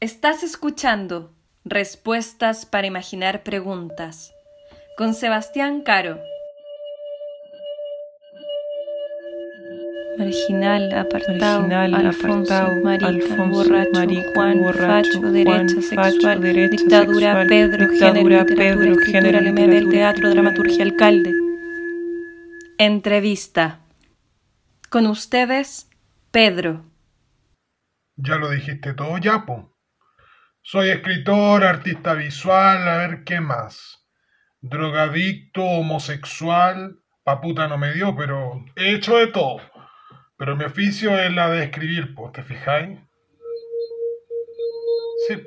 [0.00, 4.32] Estás escuchando Respuestas para Imaginar Preguntas
[4.96, 6.20] con Sebastián Caro.
[10.16, 16.10] Marginal, apartado, Marginal, Alfonso, apartado, marica, Alfonso, borracho, marica, Juan, borracho, facho, Juan, derecha facho,
[16.12, 21.34] sexual, derecha dictadura, sexual, Pedro, dictadura, género, Pedro, género, literatura, teatro, escritura, dramaturgia, alcalde.
[22.78, 23.80] Entrevista.
[24.90, 25.90] Con ustedes,
[26.30, 26.84] Pedro.
[28.14, 29.74] Ya lo dijiste todo, ya, po.
[30.70, 34.06] Soy escritor, artista visual, a ver qué más.
[34.60, 39.62] Drogadicto, homosexual, pa' puta no me dio, pero he hecho de todo.
[40.36, 42.98] Pero mi oficio es la de escribir, po, ¿te fijáis?
[45.26, 45.42] Sí.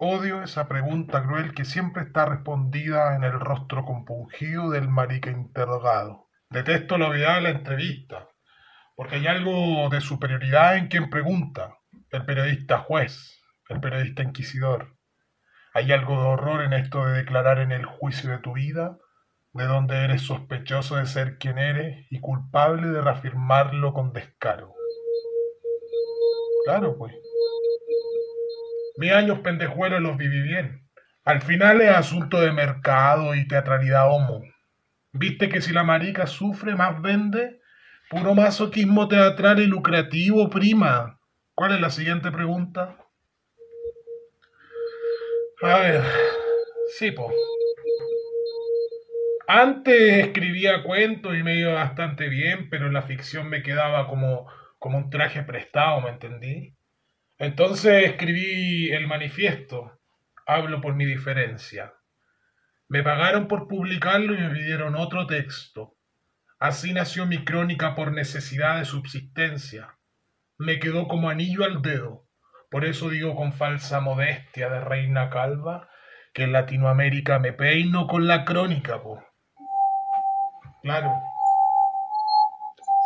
[0.00, 6.30] Odio esa pregunta cruel que siempre está respondida en el rostro compungido del marica interrogado.
[6.48, 8.26] Detesto la obviedad de la entrevista,
[8.96, 11.77] porque hay algo de superioridad en quien pregunta,
[12.10, 14.96] el periodista juez, el periodista inquisidor.
[15.74, 18.96] Hay algo de horror en esto de declarar en el juicio de tu vida,
[19.52, 24.74] de donde eres sospechoso de ser quien eres y culpable de reafirmarlo con descaro.
[26.64, 27.14] Claro, pues.
[28.96, 30.88] Mis años pendejuelos los viví bien.
[31.24, 34.42] Al final es asunto de mercado y teatralidad homo.
[35.12, 37.60] ¿Viste que si la marica sufre, más vende?
[38.10, 41.17] Puro masoquismo teatral y lucrativo, prima.
[41.58, 43.04] ¿Cuál es la siguiente pregunta?
[45.60, 46.04] A ver,
[46.96, 47.32] sí, po.
[49.48, 54.46] Antes escribía cuentos y me iba bastante bien, pero la ficción me quedaba como,
[54.78, 56.76] como un traje prestado, ¿me entendí?
[57.38, 59.98] Entonces escribí el manifiesto.
[60.46, 61.92] Hablo por mi diferencia.
[62.86, 65.96] Me pagaron por publicarlo y me pidieron otro texto.
[66.60, 69.98] Así nació mi crónica por necesidad de subsistencia.
[70.58, 72.26] Me quedó como anillo al dedo.
[72.68, 75.88] Por eso digo con falsa modestia de reina calva
[76.34, 79.22] que en Latinoamérica me peino con la crónica, po.
[80.82, 81.12] Claro.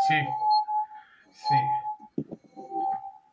[0.08, 0.14] Sí.
[1.30, 1.54] Sí.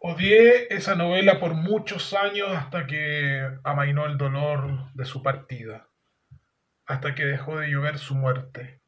[0.01, 5.87] Odié esa novela por muchos años hasta que amainó el dolor de su partida,
[6.85, 8.81] hasta que dejó de llover su muerte.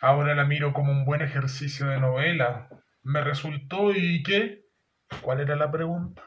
[0.00, 2.68] Ahora la miro como un buen ejercicio de novela.
[3.04, 4.62] Me resultó y qué?
[5.22, 6.22] ¿Cuál era la pregunta?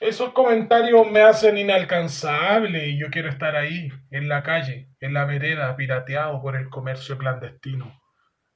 [0.00, 5.26] Esos comentarios me hacen inalcanzable y yo quiero estar ahí, en la calle, en la
[5.26, 8.00] vereda, pirateado por el comercio clandestino,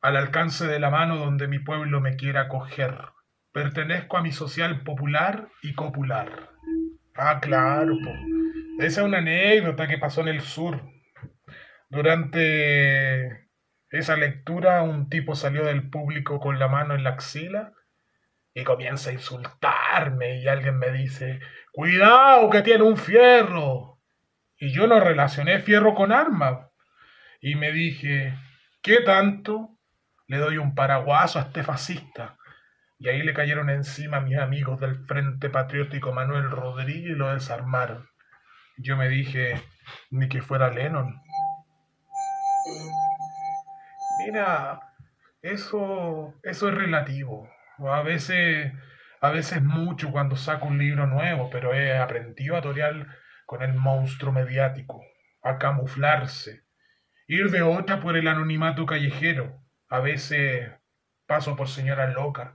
[0.00, 2.96] al alcance de la mano donde mi pueblo me quiera coger.
[3.52, 6.48] Pertenezco a mi social popular y copular.
[7.14, 8.10] Ah, claro, po.
[8.78, 10.80] Esa es una anécdota que pasó en el sur.
[11.90, 13.43] Durante
[13.98, 17.72] esa lectura, un tipo salió del público con la mano en la axila
[18.54, 21.40] y comienza a insultarme y alguien me dice,
[21.72, 24.00] cuidado que tiene un fierro.
[24.56, 26.70] Y yo no relacioné fierro con arma.
[27.40, 28.34] Y me dije,
[28.82, 29.76] ¿qué tanto?
[30.28, 32.36] Le doy un paraguaso a este fascista.
[32.98, 38.08] Y ahí le cayeron encima mis amigos del Frente Patriótico Manuel Rodríguez y lo desarmaron.
[38.78, 39.60] Yo me dije,
[40.10, 41.20] ni que fuera Lennon.
[45.42, 47.48] Eso, eso es relativo.
[47.78, 48.72] A veces,
[49.20, 53.08] a veces mucho cuando saco un libro nuevo, pero he aprendido a torear
[53.46, 55.02] con el monstruo mediático,
[55.42, 56.64] a camuflarse,
[57.26, 59.60] ir de otra por el anonimato callejero.
[59.88, 60.72] A veces
[61.26, 62.54] paso por señora loca,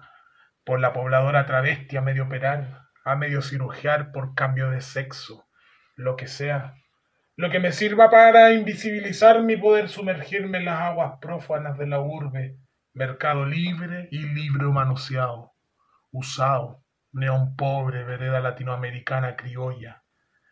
[0.65, 5.47] por la pobladora travesti a medio operar, a medio cirugiar por cambio de sexo,
[5.95, 6.75] lo que sea.
[7.39, 12.01] Lo que me sirva para invisibilizar mi poder sumergirme en las aguas prófanas de la
[12.01, 12.57] urbe,
[12.91, 15.53] mercado libre y libro manoseado,
[16.11, 16.83] usado,
[17.13, 20.03] neón pobre, vereda latinoamericana criolla,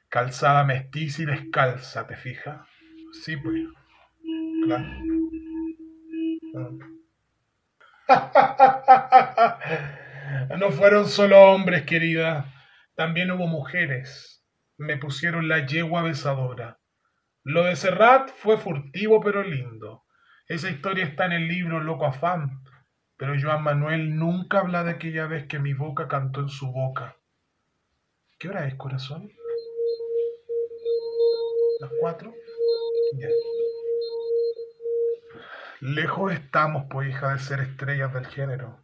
[0.07, 2.65] calzada mestiza y descalza, ¿te fijas?
[3.21, 3.65] Sí, pues.
[4.63, 4.85] Claro.
[10.57, 12.45] No fueron solo hombres, querida,
[12.95, 14.36] también hubo mujeres.
[14.77, 16.79] Me pusieron la yegua besadora.
[17.43, 20.03] Lo de Serrat fue furtivo pero lindo.
[20.47, 22.63] Esa historia está en el libro Loco Afán,
[23.17, 27.17] pero Joan Manuel nunca habla de aquella vez que mi boca cantó en su boca.
[28.37, 29.31] ¿Qué hora es, corazón?
[31.79, 32.33] ¿Las cuatro?
[35.79, 38.83] Lejos estamos, pues, hija, de ser estrellas del género.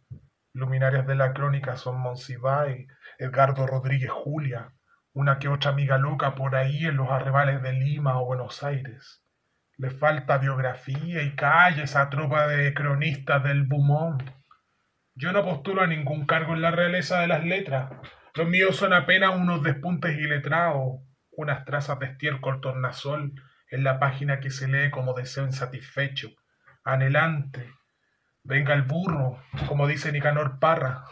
[0.52, 2.88] Luminarias de la crónica son Monsiváis,
[3.18, 4.72] Edgardo Rodríguez Julia,
[5.14, 9.24] una que otra amiga loca por ahí en los arrebales de Lima o Buenos Aires.
[9.76, 14.18] Le falta biografía y calle esa tropa de cronistas del Bumón.
[15.14, 17.92] Yo no postulo a ningún cargo en la realeza de las letras.
[18.34, 21.00] Los míos son apenas unos despuntes iletrados,
[21.30, 23.34] unas trazas de estiércol tornasol
[23.70, 26.30] en la página que se lee como deseo insatisfecho,
[26.82, 27.72] anhelante.
[28.42, 31.04] Venga el burro, como dice Nicanor Parra.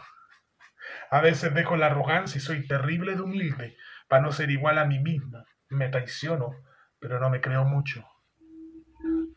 [1.09, 3.77] A veces dejo la arrogancia y soy terrible de humilde,
[4.07, 5.45] para no ser igual a mí misma.
[5.69, 6.51] Me traiciono,
[6.99, 8.05] pero no me creo mucho.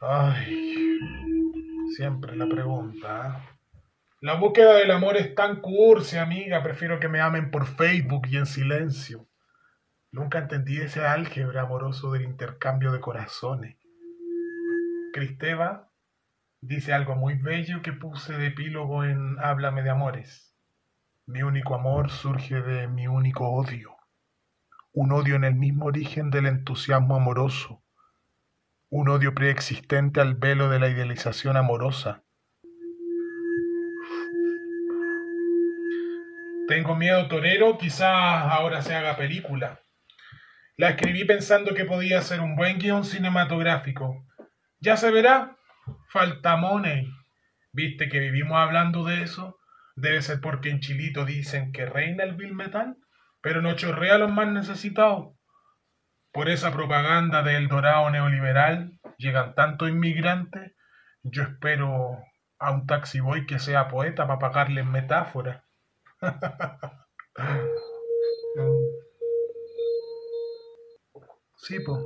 [0.01, 0.99] Ay,
[1.97, 3.29] siempre la pregunta.
[3.29, 3.57] ¿eh?
[4.21, 6.63] La búsqueda del amor es tan cursi, amiga.
[6.63, 9.29] Prefiero que me amen por Facebook y en silencio.
[10.11, 13.77] Nunca entendí ese álgebra amoroso del intercambio de corazones.
[15.13, 15.91] Cristeva
[16.61, 20.55] dice algo muy bello que puse de epílogo en Háblame de amores.
[21.27, 23.96] Mi único amor surge de mi único odio.
[24.97, 27.83] Un odio en el mismo origen del entusiasmo amoroso.
[28.89, 32.23] Un odio preexistente al velo de la idealización amorosa
[36.67, 39.83] Tengo miedo torero, quizás ahora se haga película.
[40.79, 44.27] La escribí pensando que podía ser un buen guion cinematográfico.
[44.81, 45.59] Ya se verá.
[46.09, 47.07] Falta money.
[47.73, 49.59] ¿Viste que vivimos hablando de eso?
[49.95, 52.97] Debe ser porque en Chilito dicen que reina el bill metal,
[53.47, 55.37] pero no chorrea a los más necesitados.
[56.33, 60.73] Por esa propaganda del dorado neoliberal llegan tantos inmigrantes.
[61.23, 62.25] Yo espero
[62.59, 65.63] a un taxiboy que sea poeta para pagarles metáforas.
[71.59, 72.01] Sí, pues.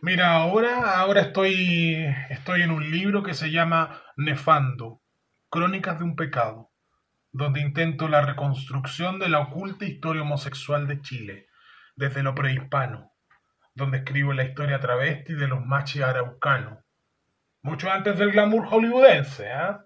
[0.00, 5.00] Mira, ahora, ahora estoy, estoy en un libro que se llama Nefando,
[5.50, 6.70] Crónicas de un pecado,
[7.32, 11.46] donde intento la reconstrucción de la oculta historia homosexual de Chile,
[11.96, 13.12] desde lo prehispano,
[13.74, 16.78] donde escribo la historia travesti de los machis araucanos,
[17.62, 19.84] mucho antes del glamour hollywoodense, ¿ah?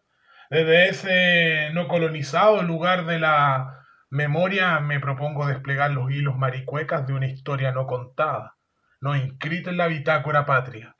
[0.51, 7.15] Desde ese no colonizado lugar de la memoria me propongo desplegar los hilos maricuecas de
[7.15, 8.57] una historia no contada,
[9.01, 10.95] no inscrita en la bitácora patria.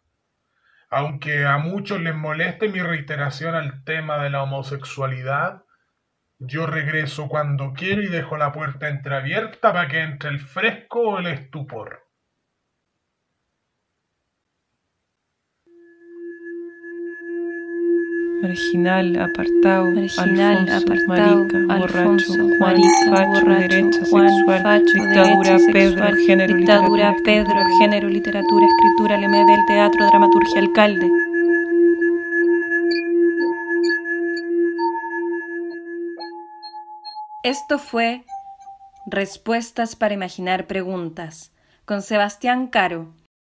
[0.89, 5.63] Aunque a muchos les moleste mi reiteración al tema de la homosexualidad,
[6.47, 11.19] yo regreso cuando quiero y dejo la puerta entreabierta para que entre el fresco o
[11.19, 12.03] el estupor.
[18.43, 24.63] Marginal, apartado, Marginal, Alfonso, apartado, marica, Alfonso, borracho, Juan, marica, facho, borracho, derecha Juan, sexual,
[24.63, 29.65] facho, dictadura, derecha Pedro, sexual, género, dictadura, literatura, Pedro, escritura, género, literatura, escritura, LMD, del
[29.67, 31.22] teatro, dramaturgia, alcalde.
[37.45, 38.25] Esto fue
[39.05, 41.51] Respuestas para Imaginar Preguntas
[41.85, 43.13] con Sebastián Caro